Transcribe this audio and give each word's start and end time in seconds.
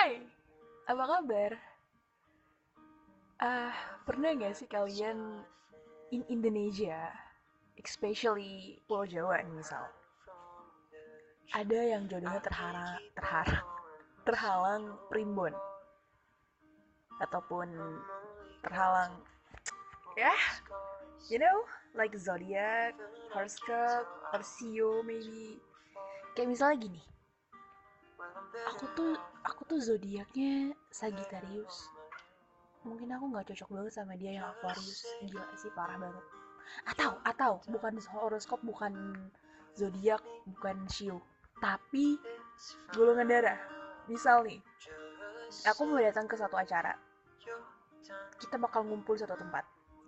Hai, 0.00 0.16
apa 0.88 1.04
kabar? 1.04 1.52
Ah, 3.36 3.68
pernah 4.08 4.32
gak 4.32 4.56
sih 4.56 4.64
kalian 4.64 5.44
in 6.08 6.24
Indonesia, 6.32 7.12
especially 7.76 8.80
Pulau 8.88 9.04
Jawa 9.04 9.44
misal, 9.52 9.84
ada 11.52 11.80
yang 11.84 12.08
jodohnya 12.08 12.40
terhalang, 12.40 12.96
terhalang, 13.12 13.66
terhalang 14.24 14.84
primbon, 15.12 15.52
ataupun 17.20 17.68
terhalang, 18.64 19.20
ya, 20.16 20.32
you 21.28 21.36
know, 21.36 21.60
like 21.92 22.16
zodiac, 22.16 22.96
horoscope, 23.36 24.08
or 24.32 24.40
CEO 24.40 25.04
maybe. 25.04 25.60
Kayak 26.32 26.56
misalnya 26.56 26.88
gini, 26.88 27.04
aku 28.68 28.84
tuh 28.96 29.12
aku 29.44 29.62
tuh 29.66 29.78
zodiaknya 29.80 30.74
Sagittarius. 30.92 31.90
Mungkin 32.84 33.12
aku 33.12 33.24
nggak 33.28 33.52
cocok 33.52 33.68
banget 33.70 33.92
sama 33.92 34.16
dia 34.16 34.40
yang 34.40 34.46
Aquarius. 34.48 35.04
Gila 35.24 35.44
sih 35.56 35.72
parah 35.72 35.96
banget. 36.00 36.24
Atau 36.86 37.18
atau 37.24 37.52
bukan 37.68 37.98
horoskop 38.14 38.60
bukan 38.62 38.92
zodiak 39.74 40.20
bukan 40.48 40.86
shio 40.88 41.20
tapi 41.60 42.16
golongan 42.96 43.28
darah. 43.28 43.60
Misal 44.08 44.44
nih 44.44 44.60
aku 45.68 45.84
mau 45.84 46.00
datang 46.00 46.24
ke 46.24 46.36
satu 46.36 46.56
acara. 46.56 46.96
Kita 48.40 48.56
bakal 48.56 48.88
ngumpul 48.88 49.16
satu 49.20 49.36
tempat. 49.36 49.64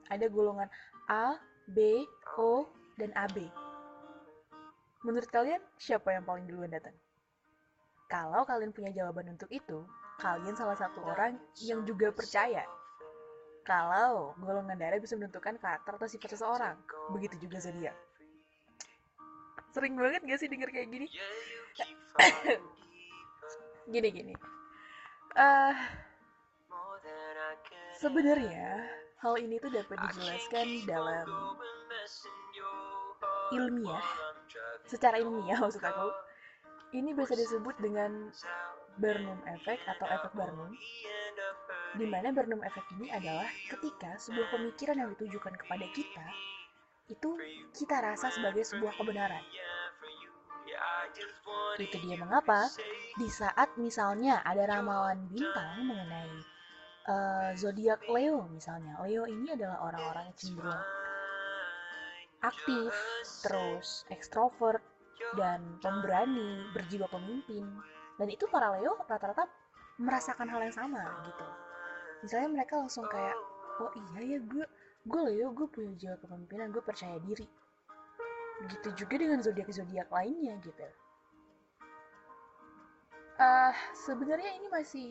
Ada 0.09 0.29
golongan 0.33 0.69
A 1.09 1.37
B 1.69 2.05
O 2.41 2.69
dan 2.97 3.13
AB 3.17 3.49
menurut 5.03 5.29
kalian 5.31 5.63
siapa 5.79 6.15
yang 6.15 6.23
paling 6.23 6.47
duluan 6.47 6.71
datang 6.71 6.95
kalau 8.13 8.45
kalian 8.45 8.77
punya 8.77 8.93
jawaban 8.93 9.33
untuk 9.33 9.49
itu, 9.49 9.89
kalian 10.21 10.53
salah 10.53 10.77
satu 10.77 11.01
orang 11.01 11.41
yang 11.65 11.81
juga 11.89 12.13
percaya 12.13 12.61
kalau 13.65 14.37
golongan 14.37 14.77
darah 14.77 15.01
bisa 15.01 15.17
menentukan 15.17 15.57
karakter 15.57 15.97
atau 15.97 16.05
sifat 16.05 16.37
seseorang. 16.37 16.77
Begitu 17.17 17.49
juga 17.49 17.65
zodiak. 17.65 17.97
Sering 19.73 19.97
banget 19.97 20.21
gak 20.29 20.39
sih 20.45 20.53
denger 20.53 20.69
kayak 20.69 20.93
gini? 20.93 21.09
gini 23.93 24.09
gini. 24.13 24.35
Uh, 25.33 25.73
Sebenarnya 27.97 28.83
hal 29.23 29.35
ini 29.41 29.57
tuh 29.63 29.71
dapat 29.73 29.97
dijelaskan 30.11 30.67
dalam 30.85 31.27
ilmiah, 33.55 34.05
secara 34.91 35.23
ilmiah 35.23 35.57
maksud 35.63 35.81
aku 35.81 36.11
ini 36.93 37.17
bisa 37.17 37.33
disebut 37.33 37.77
dengan 37.81 38.29
Barnum 39.01 39.41
Effect 39.49 39.83
atau 39.89 40.07
efek 40.09 40.33
Barnum, 40.37 40.73
di 41.97 42.05
mana 42.05 42.29
Barnum 42.33 42.61
Effect 42.61 42.89
ini 43.01 43.09
adalah 43.09 43.49
ketika 43.73 44.21
sebuah 44.21 44.53
pemikiran 44.53 45.01
yang 45.01 45.11
ditujukan 45.17 45.55
kepada 45.57 45.87
kita 45.97 46.27
itu 47.11 47.31
kita 47.77 48.01
rasa 48.01 48.33
sebagai 48.33 48.65
sebuah 48.65 48.97
kebenaran. 48.97 49.43
Itu 51.77 51.97
dia 52.05 52.17
mengapa 52.21 52.69
di 53.17 53.29
saat 53.29 53.77
misalnya 53.77 54.41
ada 54.45 54.65
ramalan 54.65 55.21
bintang 55.29 55.85
mengenai 55.85 56.33
uh, 57.09 57.51
zodiak 57.57 58.05
Leo 58.09 58.49
misalnya, 58.49 58.97
Leo 59.05 59.29
ini 59.29 59.53
adalah 59.53 59.93
orang-orang 59.93 60.33
cenderung 60.37 60.81
aktif, 62.43 62.91
terus 63.47 64.03
ekstrovert, 64.11 64.83
dan 65.39 65.79
pemberani, 65.81 66.69
berjiwa 66.77 67.07
pemimpin. 67.09 67.65
Dan 68.21 68.29
itu 68.29 68.45
para 68.51 68.77
Leo 68.77 68.99
rata-rata 69.09 69.49
merasakan 70.01 70.49
hal 70.49 70.61
yang 70.63 70.75
sama 70.75 71.03
gitu. 71.27 71.47
Misalnya 72.23 72.49
mereka 72.61 72.79
langsung 72.79 73.07
kayak, 73.11 73.35
oh 73.83 73.91
iya 73.97 74.37
ya 74.37 74.39
gue, 74.43 74.65
gue 75.09 75.21
Leo, 75.33 75.51
gue 75.51 75.67
punya 75.67 75.93
jiwa 75.99 76.17
kepemimpinan, 76.23 76.71
gue 76.71 76.83
percaya 76.85 77.19
diri. 77.23 77.47
Begitu 78.63 78.89
juga 79.05 79.15
dengan 79.19 79.43
zodiak-zodiak 79.43 80.09
lainnya 80.13 80.55
gitu. 80.63 80.87
Uh, 83.43 83.75
sebenarnya 84.07 84.55
ini 84.55 84.69
masih 84.71 85.09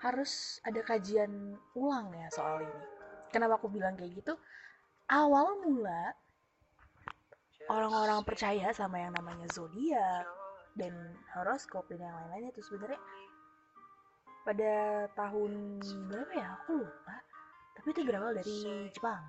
harus 0.00 0.58
ada 0.64 0.80
kajian 0.82 1.54
ulang 1.76 2.08
ya 2.16 2.26
soal 2.32 2.64
ini. 2.64 2.82
Kenapa 3.30 3.60
aku 3.60 3.68
bilang 3.68 3.94
kayak 3.94 4.16
gitu? 4.16 4.34
Awal 5.12 5.60
mula 5.60 6.16
orang-orang 7.70 8.24
percaya 8.26 8.72
sama 8.74 8.98
yang 8.98 9.12
namanya 9.14 9.46
zodiak 9.52 10.26
dan 10.74 10.94
horoskop 11.36 11.84
dan 11.92 12.02
yang 12.02 12.16
lain-lainnya 12.16 12.50
itu 12.56 12.62
sebenarnya 12.64 13.00
pada 14.42 14.72
tahun 15.14 15.78
berapa 16.10 16.32
ya? 16.34 16.48
Aku 16.62 16.82
lupa. 16.82 17.16
Tapi 17.78 17.86
itu 17.94 18.00
berawal 18.02 18.32
dari 18.34 18.56
Jepang. 18.90 19.22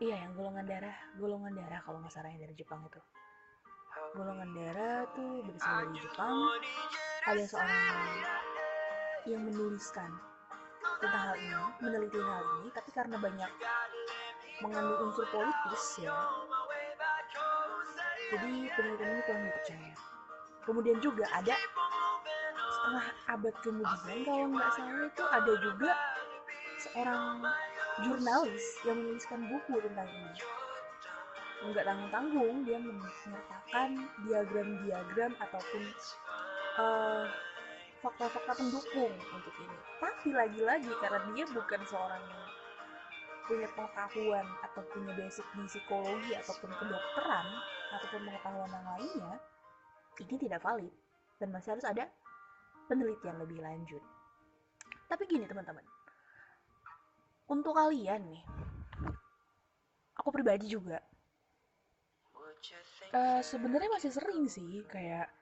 Iya 0.00 0.16
yang 0.26 0.32
golongan 0.32 0.64
darah 0.64 0.96
golongan 1.20 1.52
darah 1.54 1.80
kalau 1.84 2.00
nggak 2.00 2.12
salah 2.14 2.32
yang 2.32 2.42
dari 2.42 2.54
Jepang 2.56 2.80
itu. 2.88 3.00
Golongan 4.16 4.50
darah 4.56 4.98
tuh 5.14 5.44
berasal 5.46 5.86
dari 5.86 6.00
Jepang. 6.02 6.34
ada 7.20 7.44
seorang 7.44 7.84
yang 9.28 9.44
menuliskan 9.44 10.08
tentang 10.80 11.22
hal 11.32 11.36
ini 11.36 11.64
meneliti 11.84 12.16
hal 12.16 12.44
ini 12.60 12.68
tapi 12.72 12.90
karena 12.96 13.16
banyak 13.20 13.50
mengandung 14.60 15.08
unsur 15.08 15.26
politis 15.32 15.84
ya. 16.04 16.14
Jadi 18.30 18.70
penelitian 18.78 19.10
ini 19.10 19.22
kurang 19.26 19.42
dipercaya. 19.42 19.94
Kemudian 20.62 20.98
juga 21.02 21.24
ada 21.34 21.56
setengah 22.70 23.06
abad 23.26 23.54
kemudian 23.60 24.18
kalau 24.22 24.46
nggak 24.54 24.70
salah 24.72 25.04
itu 25.08 25.24
ada 25.26 25.52
juga 25.58 25.90
seorang 26.80 27.42
jurnalis 28.06 28.64
yang 28.86 28.96
menuliskan 29.02 29.40
buku 29.50 29.74
tentang 29.82 30.08
ini. 30.08 30.32
Nggak 31.60 31.84
tanggung-tanggung 31.84 32.56
dia 32.64 32.78
menyertakan 32.80 33.90
diagram-diagram 34.24 35.32
ataupun 35.42 35.82
uh, 36.80 37.24
fakta-fakta 38.00 38.52
pendukung 38.56 39.12
untuk 39.12 39.54
ini. 39.60 39.78
Tapi 40.00 40.28
lagi-lagi 40.32 40.92
karena 41.02 41.20
dia 41.36 41.44
bukan 41.52 41.80
seorang 41.84 42.22
yang 42.24 42.49
punya 43.50 43.66
pengetahuan 43.74 44.46
atau 44.62 44.82
punya 44.94 45.10
basic 45.18 45.42
di 45.58 45.66
psikologi 45.66 46.30
ataupun 46.38 46.70
kedokteran 46.70 47.46
ataupun 47.98 48.20
pengetahuan 48.30 48.70
yang 48.70 48.86
lainnya 48.94 49.34
ini 50.22 50.36
tidak 50.38 50.62
valid 50.62 50.94
dan 51.42 51.48
masih 51.50 51.74
harus 51.74 51.82
ada 51.82 52.06
penelitian 52.86 53.42
lebih 53.42 53.58
lanjut. 53.58 54.02
Tapi 55.10 55.26
gini 55.26 55.50
teman-teman. 55.50 55.82
Untuk 57.50 57.74
kalian 57.74 58.22
nih 58.30 58.42
aku 60.14 60.28
pribadi 60.30 60.70
juga 60.70 61.02
uh, 63.16 63.40
sebenarnya 63.40 63.90
masih 63.96 64.12
sering 64.12 64.44
sih 64.46 64.84
kayak 64.92 65.32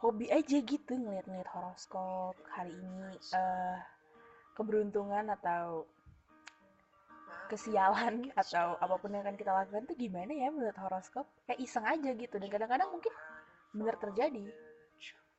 hobi 0.00 0.32
aja 0.32 0.56
gitu 0.64 0.96
ngeliat-ngeliat 0.96 1.48
horoskop 1.52 2.32
hari 2.48 2.72
ini 2.72 3.12
uh, 3.36 3.76
keberuntungan 4.56 5.28
atau 5.36 5.84
kesialan 7.50 8.30
atau 8.38 8.78
apa 8.78 8.94
pun 9.02 9.10
yang 9.10 9.26
akan 9.26 9.34
kita 9.34 9.50
lakukan 9.50 9.82
tuh 9.90 9.98
gimana 9.98 10.30
ya 10.30 10.48
menurut 10.54 10.78
horoskop? 10.78 11.26
Kayak 11.50 11.58
iseng 11.58 11.82
aja 11.82 12.10
gitu 12.14 12.38
dan 12.38 12.48
kadang-kadang 12.48 12.88
mungkin 12.94 13.12
benar 13.74 13.98
terjadi. 13.98 14.46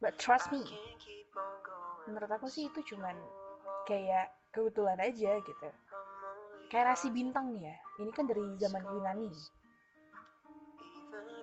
But 0.04 0.20
trust 0.20 0.52
me 0.52 0.68
menurut 2.10 2.28
aku 2.34 2.52
sih 2.52 2.68
itu 2.68 2.82
cuman 2.94 3.16
kayak 3.88 4.34
kebetulan 4.52 5.00
aja 5.00 5.40
gitu. 5.40 5.70
Kayak 6.68 6.96
rasi 6.96 7.08
bintang 7.08 7.56
nih 7.56 7.72
ya 7.72 7.76
ini 8.04 8.12
kan 8.12 8.28
dari 8.28 8.44
zaman 8.60 8.84
Yunani. 8.84 9.32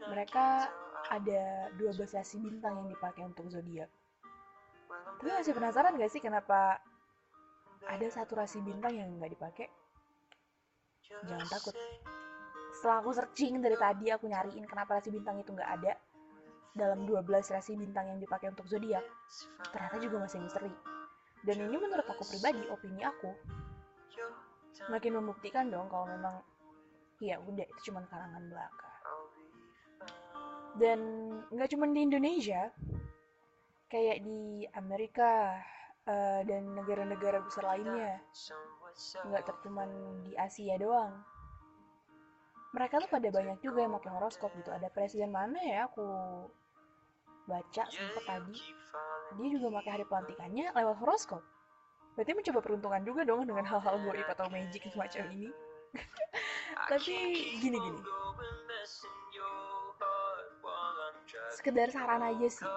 Mereka 0.09 0.47
ada 1.09 1.43
12 1.77 1.97
rasi 2.13 2.37
bintang 2.37 2.85
yang 2.85 2.89
dipakai 2.93 3.23
untuk 3.25 3.49
zodiak. 3.49 3.89
Tapi 5.19 5.31
masih 5.35 5.57
penasaran 5.57 5.97
gak 5.97 6.13
sih 6.13 6.23
kenapa 6.23 6.79
ada 7.89 8.07
satu 8.13 8.37
rasi 8.37 8.61
bintang 8.61 8.93
yang 8.93 9.09
nggak 9.17 9.33
dipakai 9.33 9.67
jangan 11.27 11.49
takut. 11.49 11.75
setelah 12.69 13.03
aku 13.03 13.11
searching 13.11 13.59
dari 13.59 13.75
tadi 13.75 14.07
aku 14.15 14.31
nyariin 14.31 14.63
kenapa 14.69 15.03
rasi 15.03 15.11
bintang 15.11 15.41
itu 15.43 15.51
nggak 15.51 15.71
ada. 15.81 15.93
Dalam 16.79 17.03
12 17.11 17.27
rasi 17.27 17.75
bintang 17.75 18.07
yang 18.07 18.19
dipakai 18.23 18.55
untuk 18.55 18.71
zodiak 18.71 19.03
ternyata 19.75 19.97
juga 19.99 20.29
masih 20.29 20.39
misteri. 20.39 20.71
Dan 21.43 21.65
ini 21.67 21.75
menurut 21.75 22.07
aku 22.07 22.23
pribadi 22.23 22.63
opini 22.71 23.03
aku. 23.03 23.35
Makin 24.87 25.13
membuktikan 25.19 25.67
dong 25.75 25.91
kalau 25.91 26.07
memang 26.07 26.39
ya 27.19 27.43
udah 27.43 27.67
itu 27.67 27.91
cuma 27.91 28.07
kalangan 28.07 28.47
belaka. 28.47 28.91
Dan 30.79 31.01
nggak 31.51 31.71
cuma 31.75 31.91
di 31.91 32.01
Indonesia 32.07 32.71
kayak 33.91 34.23
di 34.23 34.69
Amerika 34.77 35.59
uh, 36.07 36.41
dan 36.45 36.79
negara-negara 36.79 37.43
besar 37.43 37.75
lainnya 37.75 38.21
nggak 38.99 39.47
tercuman 39.47 39.89
di 40.27 40.35
Asia 40.35 40.75
doang. 40.77 41.15
Mereka 42.75 43.01
tuh 43.01 43.11
pada 43.11 43.29
banyak 43.31 43.59
juga 43.65 43.87
yang 43.87 43.95
pakai 43.97 44.11
horoskop 44.13 44.51
gitu. 44.59 44.69
Ada 44.75 44.91
presiden 44.93 45.33
mana 45.33 45.57
ya 45.57 45.89
aku 45.89 46.05
baca 47.49 47.85
sempet 47.89 48.25
tadi? 48.29 48.61
dia 49.29 49.49
juga 49.61 49.81
pakai 49.81 49.91
hari 50.01 50.05
pelantikannya 50.09 50.73
lewat 50.73 50.97
horoskop. 51.05 51.45
Berarti 52.17 52.33
mencoba 52.35 52.61
peruntungan 52.65 53.03
juga 53.05 53.23
dong 53.23 53.47
dengan 53.47 53.65
hal-hal 53.65 53.97
goib 54.03 54.27
atau 54.27 54.47
magic 54.51 54.83
semacam 54.91 55.25
ini. 55.33 55.51
Tapi 56.91 57.15
gini 57.63 57.79
gini. 57.79 58.01
sekedar 61.49 61.91
saran 61.91 62.23
aja 62.23 62.49
sih. 62.49 62.71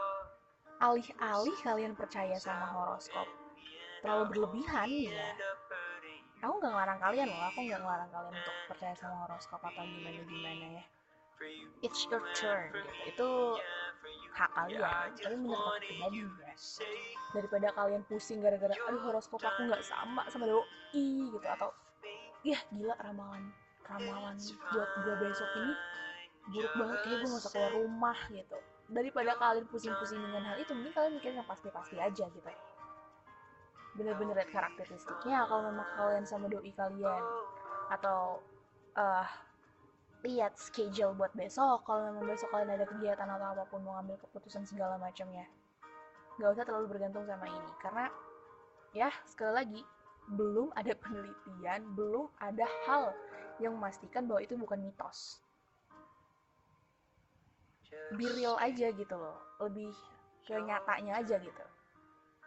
alih-alih 0.82 1.58
kalian 1.62 1.94
percaya 1.94 2.34
sama 2.42 2.66
horoskop. 2.74 3.30
terlalu 4.02 4.34
berlebihan 4.34 4.90
ya 4.90 5.30
aku 6.42 6.54
nggak 6.58 6.72
ngelarang 6.74 7.00
kalian 7.00 7.28
loh 7.30 7.42
aku 7.48 7.60
nggak 7.64 7.82
ngelarang 7.82 8.10
kalian 8.10 8.34
untuk 8.34 8.56
percaya 8.70 8.96
sama 8.98 9.16
horoskop 9.26 9.62
atau 9.62 9.84
gimana 9.86 10.20
gimana 10.26 10.66
ya 10.82 10.84
it's 11.82 12.06
your 12.10 12.22
turn 12.38 12.70
gitu. 12.70 12.90
itu 13.10 13.30
hak 14.32 14.52
kalian. 14.56 15.10
Tapi 15.18 15.36
menurut 15.36 15.60
aku 15.60 15.80
pribadi 15.84 16.20
ya. 16.24 16.54
daripada 17.32 17.68
kalian 17.76 18.02
pusing 18.08 18.40
gara-gara 18.40 18.74
aduh 18.88 19.02
horoskop 19.04 19.42
aku 19.42 19.68
nggak 19.68 19.84
sama 19.84 20.26
sama 20.30 20.46
doi 20.48 20.64
gitu. 21.34 21.48
Atau 21.48 21.74
ya 22.46 22.58
gila 22.74 22.96
ramalan 23.02 23.54
ramalan 23.86 24.38
buat 24.72 24.90
gue 25.04 25.16
besok 25.20 25.50
ini 25.62 25.74
buruk 26.42 26.74
banget 26.74 26.98
kayak 27.06 27.18
gue 27.22 27.30
gak 27.30 27.42
usah 27.44 27.52
keluar 27.54 27.74
rumah 27.78 28.20
gitu. 28.34 28.58
Daripada 28.92 29.32
kalian 29.40 29.66
pusing-pusing 29.72 30.20
dengan 30.20 30.44
hal 30.52 30.58
itu 30.60 30.72
mending 30.74 30.96
kalian 30.96 31.14
mikir 31.16 31.32
yang 31.32 31.48
pasti-pasti 31.48 31.96
aja 32.02 32.26
gitu 32.28 32.50
bener-bener 33.96 34.36
lihat 34.40 34.52
karakteristiknya 34.56 35.44
kalau 35.48 35.68
memang 35.68 35.88
kalian 36.00 36.26
sama 36.26 36.48
doi 36.48 36.72
kalian. 36.72 37.24
Atau 37.92 38.40
uh, 38.96 39.28
lihat 40.22 40.54
schedule 40.56 41.18
buat 41.18 41.34
besok 41.34 41.82
kalau 41.84 42.14
memang 42.14 42.30
besok 42.30 42.54
kalian 42.54 42.78
ada 42.78 42.86
kegiatan 42.86 43.26
atau 43.26 43.48
apa 43.58 43.64
pun 43.68 43.82
mau 43.82 43.98
ngambil 44.00 44.22
keputusan 44.28 44.64
segala 44.70 44.96
macamnya. 45.02 45.50
Nggak 46.38 46.50
usah 46.56 46.66
terlalu 46.66 46.88
bergantung 46.98 47.26
sama 47.26 47.50
ini 47.50 47.72
karena 47.82 48.06
ya 48.96 49.10
sekali 49.26 49.54
lagi 49.54 49.82
belum 50.32 50.70
ada 50.78 50.94
penelitian 51.02 51.82
belum 51.98 52.30
ada 52.38 52.66
hal 52.88 53.12
yang 53.58 53.76
memastikan 53.78 54.30
bahwa 54.30 54.42
itu 54.46 54.54
bukan 54.56 54.80
mitos. 54.80 55.42
Be 58.16 58.28
real 58.32 58.56
aja 58.62 58.88
gitu 58.94 59.16
loh 59.16 59.40
lebih 59.60 59.92
ke 60.48 60.56
nyatanya 60.58 61.22
aja 61.22 61.36
gitu 61.38 61.66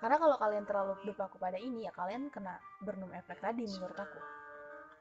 karena 0.05 0.21
kalau 0.21 0.37
kalian 0.37 0.69
terlalu 0.69 1.01
berpaku 1.01 1.41
pada 1.41 1.57
ini 1.57 1.89
ya 1.89 1.93
kalian 1.97 2.29
kena 2.29 2.61
burnham 2.85 3.09
efek 3.17 3.41
tadi 3.41 3.65
menurut 3.65 3.97
aku. 3.97 4.21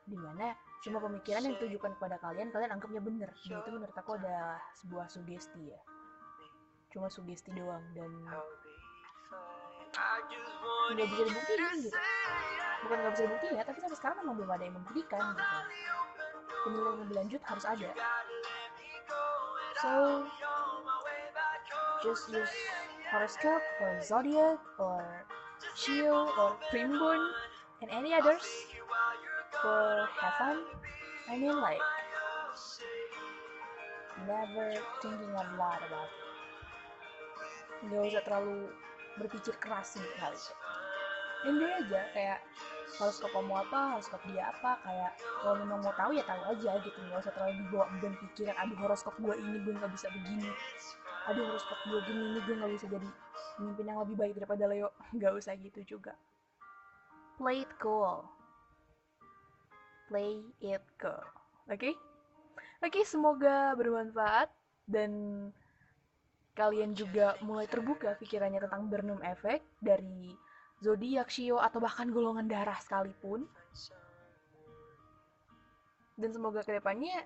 Di 0.08 0.16
mana 0.16 0.56
semua 0.80 1.04
pemikiran 1.04 1.44
yang 1.44 1.60
ditujukan 1.60 2.00
kepada 2.00 2.16
kalian 2.24 2.56
kalian 2.56 2.72
anggapnya 2.72 3.04
bener. 3.04 3.28
Dan 3.44 3.60
itu 3.60 3.70
menurut 3.76 3.92
aku 4.00 4.16
adalah 4.16 4.64
sebuah 4.80 5.12
sugesti 5.12 5.76
ya. 5.76 5.82
Cuma 6.96 7.12
sugesti 7.12 7.52
doang 7.52 7.84
dan 7.92 8.08
nggak 10.96 11.08
bisa 11.12 11.24
dibuktiin 11.28 11.84
gitu. 11.84 12.00
Bukan 12.88 12.96
nggak 13.04 13.12
bisa 13.12 13.24
dibuktiin 13.28 13.60
ya 13.60 13.64
tapi 13.68 13.84
sampai 13.84 13.98
sekarang 14.00 14.18
memang 14.24 14.36
belum 14.40 14.52
ada 14.56 14.64
yang 14.64 14.76
membuktikan 14.80 15.20
gitu. 15.36 15.58
Penilaian 16.64 16.96
lebih 17.04 17.16
lanjut 17.20 17.42
harus 17.44 17.66
ada. 17.68 17.92
So 19.84 19.92
just 22.08 22.32
use 22.32 22.56
horoscope 23.14 23.62
or 23.78 24.02
zodiac 24.02 24.58
or 24.82 25.06
Shio 25.78 26.34
or 26.34 26.58
Primbon 26.74 27.22
and 27.86 27.94
any 27.94 28.10
others 28.18 28.42
for 29.54 30.10
have 30.18 30.34
fun. 30.42 30.58
I 31.30 31.38
mean 31.38 31.54
like 31.62 31.78
never 34.26 34.74
thinking 34.98 35.30
a 35.30 35.46
lot 35.62 35.78
about 35.86 36.10
it. 36.10 36.22
Gak 37.86 38.02
usah 38.02 38.24
terlalu 38.26 38.74
berpikir 39.22 39.54
keras 39.62 39.94
untuk 39.94 40.16
hal 40.18 40.34
itu. 40.34 40.54
Enjoy 41.44 41.70
aja 41.70 42.02
kayak 42.16 42.40
horoskop 42.98 43.30
kamu 43.36 43.52
apa, 43.52 44.00
horoskop 44.00 44.24
dia 44.32 44.48
apa, 44.48 44.80
kayak 44.80 45.12
kalau 45.44 45.60
memang 45.60 45.84
mau 45.84 45.92
tahu 45.92 46.16
ya 46.16 46.24
tahu 46.24 46.40
aja 46.56 46.80
gitu, 46.80 46.98
nggak 47.04 47.20
usah 47.20 47.36
terlalu 47.36 47.60
dibawa 47.60 47.92
beban 47.92 48.16
pikiran, 48.16 48.56
aduh 48.56 48.78
horoskop 48.80 49.12
gue 49.20 49.36
ini 49.36 49.60
gue 49.60 49.76
nggak 49.76 49.92
bisa 49.92 50.08
begini, 50.16 50.48
aduh 51.32 51.44
horoskop 51.48 51.80
gue 51.88 52.00
gini 52.10 52.24
ini 52.36 52.40
gue 52.44 52.56
nggak 52.60 52.72
bisa 52.76 52.86
jadi 52.92 53.10
pemimpin 53.56 53.86
yang 53.88 54.00
lebih 54.04 54.16
baik 54.20 54.34
daripada 54.36 54.64
Leo, 54.68 54.90
nggak 55.16 55.34
usah 55.40 55.54
gitu 55.56 55.80
juga. 55.86 56.14
Play 57.40 57.66
it 57.66 57.72
cool, 57.82 58.28
play 60.12 60.44
it 60.62 60.84
cool, 61.00 61.24
oke? 61.70 61.80
Okay? 61.80 61.94
Oke, 62.84 63.00
okay, 63.00 63.04
semoga 63.08 63.72
bermanfaat 63.80 64.52
dan 64.92 65.12
kalian 66.54 66.92
juga 66.94 67.40
mulai 67.40 67.66
terbuka 67.66 68.14
pikirannya 68.20 68.60
tentang 68.60 68.92
Burnham 68.92 69.24
Effect 69.24 69.64
dari 69.80 70.36
zodiak, 70.84 71.32
shio, 71.32 71.64
atau 71.64 71.80
bahkan 71.80 72.12
golongan 72.12 72.46
darah 72.46 72.76
sekalipun. 72.84 73.48
Dan 76.20 76.30
semoga 76.30 76.62
ke 76.62 76.76
depannya 76.76 77.24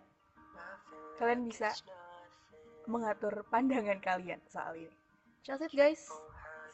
kalian 1.18 1.50
bisa 1.50 1.74
mengatur 2.88 3.44
pandangan 3.52 4.00
kalian 4.00 4.42
soal 4.48 4.74
ini. 4.76 4.92
Just 5.44 5.64
it 5.64 5.72
guys. 5.76 6.02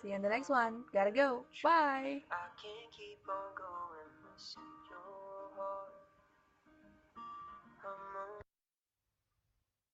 See 0.02 0.10
you 0.10 0.16
in 0.16 0.22
the 0.22 0.30
next 0.30 0.50
one. 0.50 0.86
Gotta 0.94 1.12
go. 1.12 1.46
Bye. 1.62 2.24